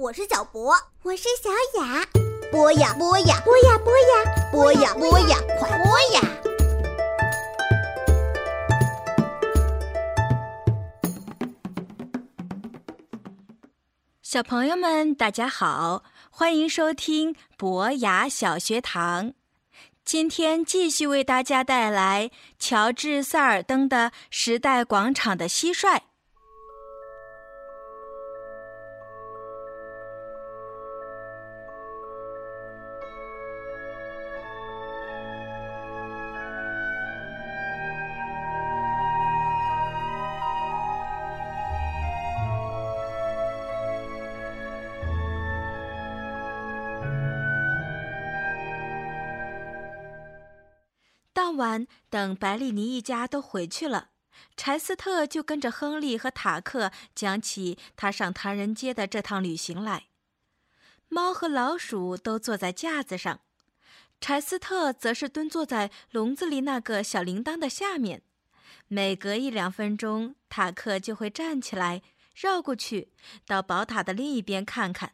[0.00, 1.50] 我是小博，我是小
[1.80, 2.06] 雅。
[2.52, 6.20] 播呀播呀，播呀播呀，播呀播呀，快播呀！
[14.22, 19.32] 小朋友们，大家好，欢迎收听博雅小学堂。
[20.04, 22.30] 今天继续为大家带来
[22.60, 25.96] 乔治·塞尔登的《时代广场的蟋蟀》。
[51.58, 54.10] 晚，等白丽妮一家都回去了，
[54.56, 60.06] 柴斯特就跟着亨利和塔克讲起他上唐人街的这趟旅行来。
[61.08, 63.40] 猫和老鼠都坐在架子上，
[64.20, 68.22] 柴斯特则是蹲坐在笼子里那个小铃铛的下面。
[68.86, 72.02] 每隔一两分钟，塔克就会站起来，
[72.34, 73.12] 绕过去
[73.46, 75.12] 到宝塔的另一边看看。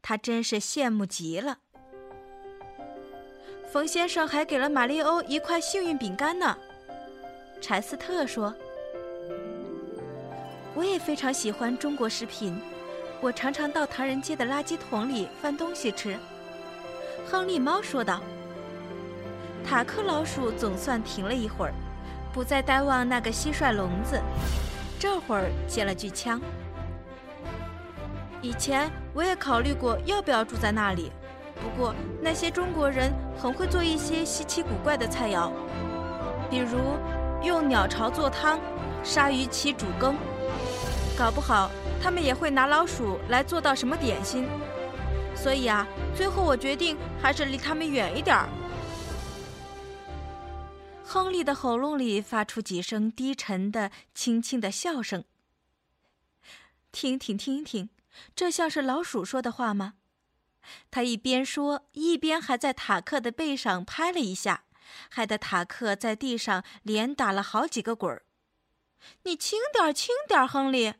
[0.00, 1.58] 他真是羡慕极了。
[3.70, 6.56] 冯先生还给了玛丽欧一块幸运饼干呢，
[7.60, 8.54] 柴斯特说
[10.74, 12.58] ：“我也非常喜欢中国食品，
[13.20, 16.16] 我常常到唐人街的垃圾桶里翻东西吃。”
[17.28, 18.20] 亨利猫说道。
[19.66, 21.74] 塔克老鼠总算停了一会儿，
[22.32, 24.18] 不再呆望那个蟋蟀笼子，
[24.98, 26.40] 这会儿接了句枪
[28.40, 31.12] ：“以前我也考虑过要不要住在那里。”
[31.62, 35.50] 不过，那些中国人很会做一些稀奇古怪的菜肴，
[36.48, 36.96] 比如
[37.42, 38.58] 用鸟巢做汤，
[39.04, 40.16] 鲨鱼鳍煮羹，
[41.16, 41.70] 搞不好
[42.02, 44.46] 他们也会拿老鼠来做到什么点心。
[45.34, 45.86] 所以啊，
[46.16, 48.48] 最后我决定还是离他们远一点儿。
[51.04, 55.24] 亨利的喉咙里发出几声低沉的、轻轻的笑声。
[56.90, 57.88] 听听听听，
[58.34, 59.94] 这像是老鼠说的话吗？
[60.90, 64.64] 他一边说，一边还在塔克的背上拍了一下，
[65.10, 68.24] 害得塔克在地上连打了好几个滚儿。
[69.22, 70.94] 你轻点，轻点，亨利！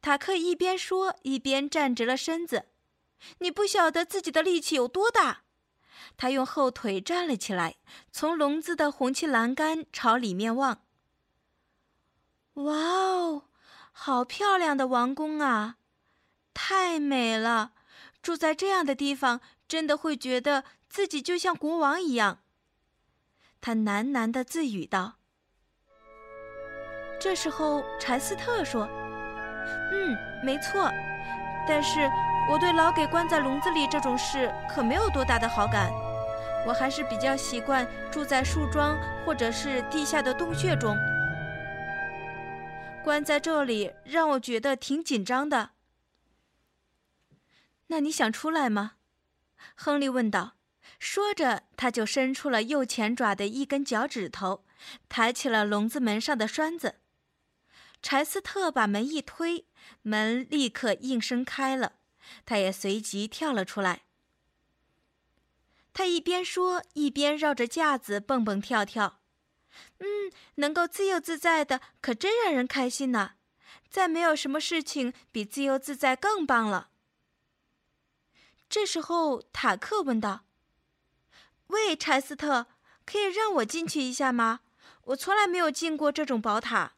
[0.00, 2.66] 塔克一边说，一边站直了身子。
[3.38, 5.42] 你不晓得自己的力气有多大。
[6.16, 7.76] 他用后腿站了起来，
[8.12, 10.82] 从笼子的红漆栏杆朝里面望。
[12.54, 13.44] 哇哦，
[13.92, 15.76] 好漂亮的王宫啊！
[16.54, 17.72] 太美了。
[18.28, 22.40] 住在这样的地方，真的会觉得自己就像国王一样。
[23.58, 25.14] 他喃喃地自语道。
[27.18, 28.86] 这时候，柴斯特说
[29.90, 30.90] ：“嗯，没错，
[31.66, 32.00] 但是
[32.50, 35.90] 我对老给关在笼子里这种事可没有多大的好感。
[36.66, 40.94] 我还是比较习惯住在树桩或者是地下的洞穴中。
[43.02, 45.70] 关在这里让我觉得挺紧张的。”
[47.88, 48.92] 那你想出来吗？
[49.74, 50.54] 亨利问道。
[50.98, 54.64] 说着，他就伸出了右前爪的一根脚趾头，
[55.08, 57.00] 抬起了笼子门上的栓子。
[58.00, 59.66] 柴斯特把门一推，
[60.02, 61.94] 门立刻应声开了，
[62.46, 64.02] 他也随即跳了出来。
[65.92, 69.20] 他一边说，一边绕着架子蹦蹦跳跳。
[69.98, 73.32] 嗯，能够自由自在的，可真让人开心呢。
[73.90, 76.90] 再没有什么事情比自由自在更棒了。
[78.68, 80.42] 这时候，塔克问道
[81.68, 82.66] ：“喂，柴斯特，
[83.06, 84.60] 可以让我进去一下吗？
[85.04, 86.92] 我从来没有进过这种宝塔。”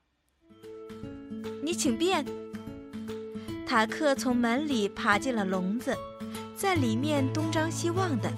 [1.62, 2.26] 你请便。
[3.64, 5.96] 塔克从门里爬进了笼子，
[6.56, 8.28] 在里面东张西望的。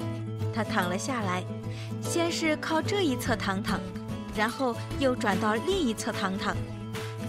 [0.55, 1.43] 他躺了下来，
[2.03, 3.81] 先是靠这一侧躺躺，
[4.37, 6.55] 然后又转到另一侧躺躺，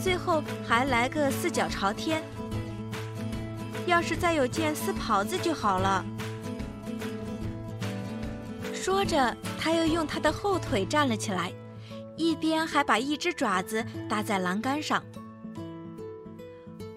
[0.04, 2.22] 最后还来个四脚朝天。
[3.94, 6.04] 要是再有件丝袍子就好了。
[8.74, 11.54] 说着，他又用他的后腿站了起来，
[12.18, 15.04] 一边还把一只爪子搭在栏杆上。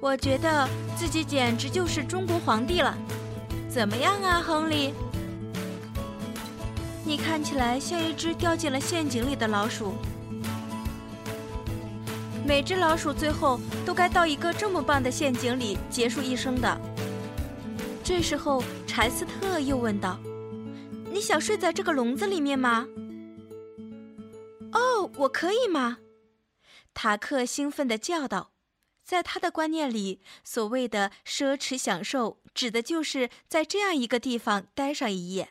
[0.00, 0.66] 我觉得
[0.96, 2.96] 自己简直就是中国皇帝了，
[3.68, 4.94] 怎么样啊，亨利？
[7.04, 9.92] 你看起来像一只掉进了陷阱里的老鼠。
[12.46, 16.80] 每只老鼠最后都该到一个这么棒的陷阱里结束一生的。
[18.04, 20.16] 这时候，柴斯特又问道
[21.10, 22.86] ：“你想睡在这个笼子里面吗
[24.70, 25.98] ？”“哦，我可以吗？”
[26.94, 28.52] 塔克兴奋地叫道。
[29.02, 35.50] 在他的观念里，所谓的奢侈享受，指的就是在这样一个地方待上一夜。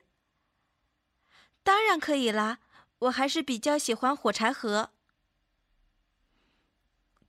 [1.64, 2.60] 当然可以啦，
[3.00, 4.92] 我还是比较喜欢火柴盒。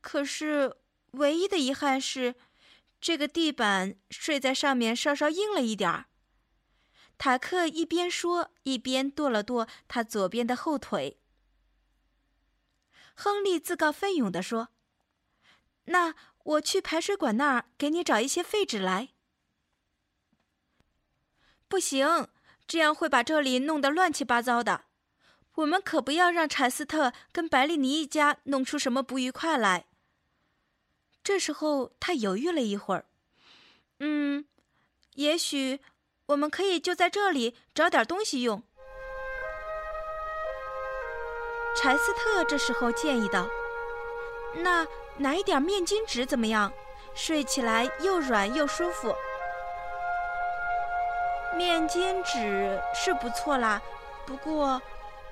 [0.06, 0.76] 可是，
[1.14, 2.36] 唯一的遗憾是，
[3.00, 6.06] 这个地板睡在上面稍稍硬了一点儿。
[7.18, 11.18] 塔克一边说，一边跺了跺他左边的后腿。
[13.16, 14.68] 亨利自告奋勇地说
[15.86, 16.14] ：“那
[16.44, 19.08] 我去排水管那儿给你找一些废纸来。”
[21.66, 22.28] 不行，
[22.68, 24.84] 这样会把这里弄得乱七八糟的。
[25.56, 29.85] 我们可不要让柴斯特跟白丽尼一家弄出什么不愉快来。
[31.26, 33.04] 这时候，他犹豫了一会儿，
[33.98, 34.44] 嗯，
[35.14, 35.80] 也许。
[36.26, 38.62] 我们可以就在这里找点东西用。
[41.76, 43.46] 柴斯特这时候建议道
[44.54, 44.86] ：“那
[45.16, 46.72] 拿一点面巾纸怎么样？
[47.14, 49.14] 睡起来又软又舒服。”
[51.56, 53.80] 面巾纸是不错啦，
[54.26, 54.82] 不过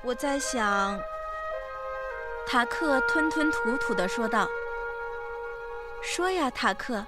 [0.02, 1.00] 我在想，
[2.46, 4.49] 塔克吞吞吐吐地说道
[6.04, 7.04] ：“说呀，塔克，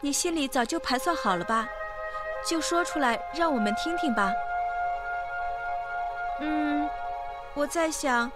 [0.00, 1.66] 你心里早就盘算好了吧？”
[2.44, 4.32] 就说出来，让我们听听吧。
[6.40, 6.88] 嗯，
[7.54, 8.30] 我在想，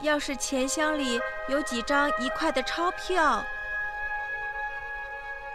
[0.00, 3.44] 要是钱箱里有几张一块的钞票，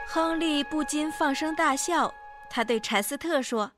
[0.06, 2.13] 亨利不禁放声大笑。
[2.50, 3.71] 他对柴斯特说：“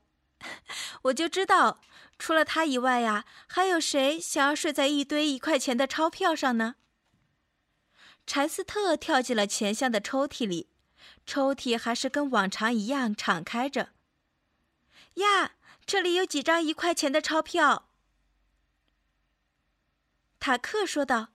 [1.02, 1.78] 我就知道，
[2.18, 6.74] 除了他以外呀，还有谁想要睡在一堆一块钱的钞票上呢？”
[8.26, 10.68] 柴斯特跳进了钱箱的抽屉里，
[11.24, 13.90] 抽屉还是跟往常一样敞开着。
[15.14, 15.52] 呀，
[15.86, 17.88] 这里有几张一块钱的钞票。
[20.40, 21.28] 塔克说道：“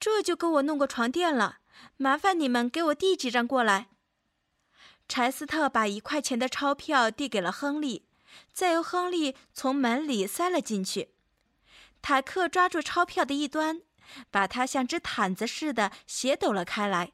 [0.00, 1.58] 这就够我弄个床垫了。
[1.96, 3.88] 麻烦你们给我递几张过来。”
[5.08, 8.06] 柴斯特把一块钱的钞票递给了亨利，
[8.52, 11.14] 再由亨利从门里塞了进去。
[12.02, 13.80] 塔克抓住钞票的一端，
[14.30, 17.12] 把它像只毯子似的斜抖了开来。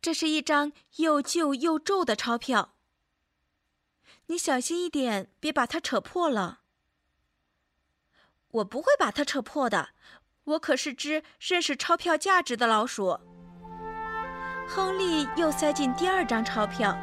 [0.00, 2.74] 这是一张又旧又皱的钞票。
[4.26, 6.60] 你小心一点，别把它扯破了。
[8.52, 9.90] 我不会把它扯破的，
[10.44, 13.18] 我可是只认识钞票价值的老鼠。
[14.66, 16.96] 亨利又塞进第二张钞票，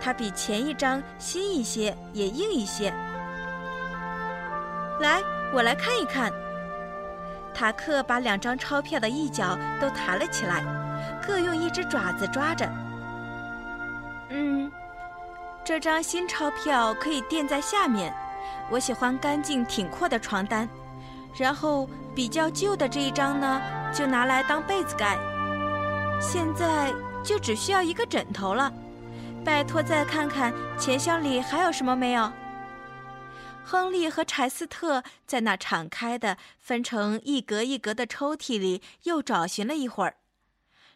[0.00, 2.90] 它比前一张新一些，也硬一些。
[5.00, 5.22] 来，
[5.52, 6.32] 我来看一看。
[7.54, 10.62] 塔克把两张钞票的一角都抬了起来，
[11.26, 12.68] 各用一只爪子抓着。
[14.30, 14.70] 嗯。
[15.64, 18.12] 这张新钞票可以垫在下面，
[18.70, 20.68] 我喜欢干净挺阔的床单。
[21.36, 25.16] 然后比较旧的这一张呢，就拿来当被子盖。
[26.20, 26.92] 现在
[27.24, 28.70] 就只需要一个枕头了。
[29.42, 32.30] 拜托，再看看钱箱里还有什么没有？
[33.66, 40.18] 亨利和柴斯特在那敞开的、分成一格一格的抽屉里又找寻了一会儿，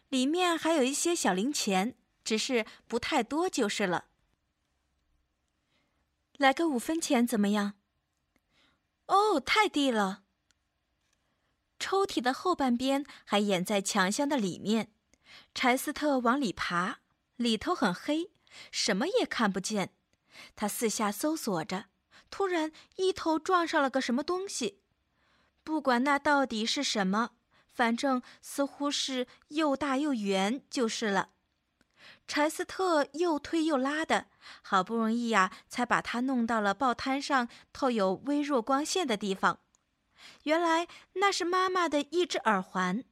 [0.09, 4.05] 里面还有一些小零钱，只是不太多就是了。
[6.37, 7.73] 来个五分钱怎么样？
[9.07, 10.23] 哦，太低了。
[11.79, 14.91] 抽屉的后半边还掩在墙箱的里面，
[15.55, 16.99] 柴斯特往里爬，
[17.35, 18.31] 里头很黑，
[18.71, 19.93] 什么也看不见。
[20.55, 21.85] 他四下搜索着，
[22.29, 24.81] 突然一头撞上了个什么东西，
[25.63, 27.31] 不管那到底是什么，
[27.71, 31.29] 反正似乎是又大又圆就是了。
[32.27, 34.27] 柴斯特又推又拉的，
[34.61, 39.59] 好不容易呀，才把它弄到了报摊上透有微弱光线的地方。
[40.43, 43.03] 原来那是妈妈的一只耳环，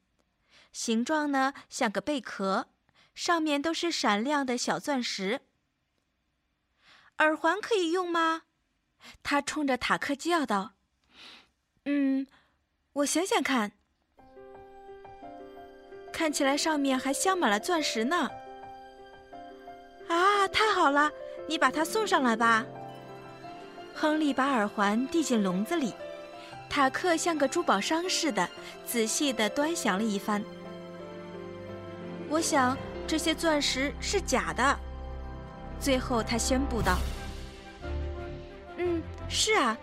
[0.72, 2.70] 形状呢像个贝壳，
[3.16, 5.42] 上面都是闪亮的小钻石。
[7.18, 8.44] 耳环可以用吗？
[9.24, 10.74] 他冲着塔克叫道
[11.86, 12.28] ：“嗯，
[12.94, 13.72] 我想想看，
[16.12, 18.30] 看起来上面还镶满了钻石呢。”
[20.08, 21.12] 啊，太好了！
[21.50, 22.66] 你把它送上来吧。
[23.94, 25.94] 亨利把耳环递进笼子里，
[26.70, 28.48] 塔克像个珠宝商似的，
[28.86, 30.44] 仔细地端详了一番。
[32.30, 32.78] 我想
[33.08, 34.78] 这些钻石是假的。
[35.80, 36.98] 最后，他宣布道：“，
[39.28, 39.78] 是啊，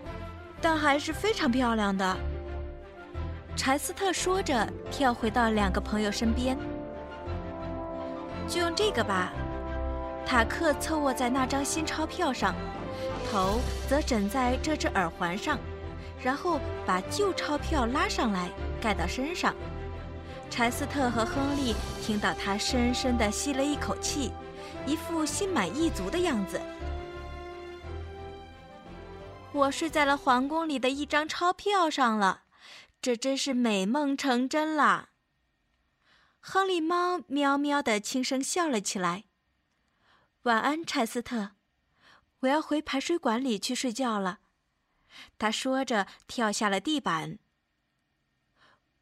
[0.60, 2.16] 但还是非常漂亮的。”
[3.56, 6.58] 柴斯特说着，跳回到两个朋友身边，
[8.48, 9.32] 就用这个吧。
[10.26, 12.54] 塔克侧卧在那张新钞票上，
[13.30, 15.58] 头则枕在这只耳环上，
[16.20, 18.48] 然后把旧钞票拉上来
[18.80, 19.54] 盖到身上。
[20.50, 24.32] 柴斯特和亨利听到他深深地吸了一口气，
[24.86, 26.60] 一副心满意足的样子。
[29.54, 32.42] 我睡在了皇宫里的一张钞票上了，
[33.00, 35.10] 这真是美梦成真了。
[36.40, 39.26] 亨利猫喵喵地轻声笑了起来。
[40.42, 41.52] 晚安，柴斯特，
[42.40, 44.40] 我要回排水管里去睡觉了。
[45.38, 47.38] 他说着跳下了地板。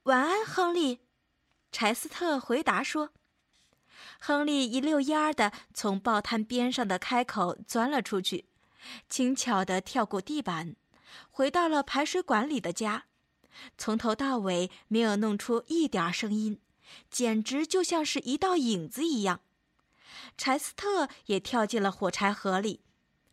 [0.03, 1.01] 晚安，亨利，
[1.73, 3.15] 柴斯特回答说。
[4.21, 8.52] 亨利一溜烟儿地从报摊边上的开口钻了出去。
[9.09, 10.77] 轻巧地跳过地板，
[11.31, 13.05] 回到了排水管里的家，
[13.77, 16.61] 从头到尾没有弄出一点声音，
[17.11, 19.41] 简直就像是一道影子一样。
[20.37, 22.81] 柴斯特也跳进了火柴盒里，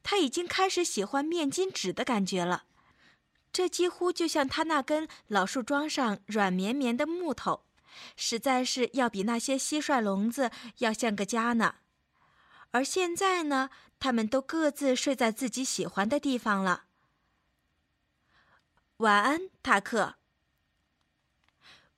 [0.03, 2.65] 他已经开始喜欢面巾纸的感觉了，
[3.51, 7.63] 这几乎就像他那根老树桩上软绵绵的木头，
[8.15, 11.75] 实在是要比那些蟋蟀笼子要像个家呢。
[12.71, 13.69] 而现在呢？
[13.99, 16.85] 他们都各自睡在自己喜欢的地方了。
[18.97, 20.15] 晚安，塔克。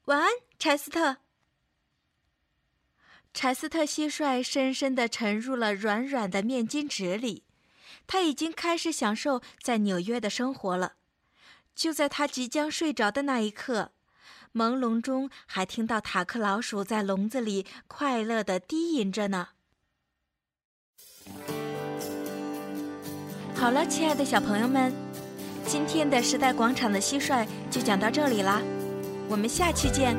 [0.06, 1.18] 晚安，柴斯特。
[3.34, 7.44] 柴斯特蟋蟀深深地沉入了软软的面巾纸里，
[8.08, 10.96] 他已经开始享受在纽约的生活了。
[11.75, 13.92] 就在他即将睡着的那一刻，
[14.54, 19.50] 朦胧中还听到塔克老鼠在笼子里快乐地低吟着呢。
[23.56, 24.92] 好了，亲爱的小朋友们，
[25.68, 28.62] 今天的时代广场的蟋蟀就讲到这里啦，
[29.30, 30.16] 我们下期见。